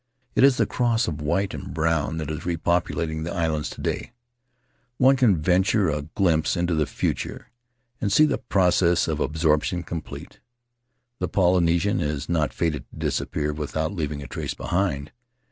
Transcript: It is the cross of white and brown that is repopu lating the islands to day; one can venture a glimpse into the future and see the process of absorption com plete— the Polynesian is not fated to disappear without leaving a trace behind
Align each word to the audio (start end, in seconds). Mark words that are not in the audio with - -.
It 0.33 0.43
is 0.43 0.57
the 0.57 0.65
cross 0.65 1.07
of 1.07 1.21
white 1.21 1.53
and 1.53 1.75
brown 1.75 2.17
that 2.17 2.31
is 2.31 2.39
repopu 2.39 2.95
lating 2.95 3.23
the 3.23 3.31
islands 3.31 3.69
to 3.69 3.81
day; 3.81 4.13
one 4.97 5.15
can 5.15 5.39
venture 5.39 5.91
a 5.91 6.01
glimpse 6.15 6.57
into 6.57 6.73
the 6.73 6.87
future 6.87 7.51
and 8.01 8.11
see 8.11 8.25
the 8.25 8.39
process 8.39 9.07
of 9.07 9.19
absorption 9.19 9.83
com 9.83 10.01
plete— 10.01 10.39
the 11.19 11.27
Polynesian 11.27 11.99
is 11.99 12.27
not 12.27 12.51
fated 12.51 12.89
to 12.89 12.95
disappear 12.97 13.53
without 13.53 13.93
leaving 13.93 14.23
a 14.23 14.27
trace 14.27 14.55
behind 14.55 15.11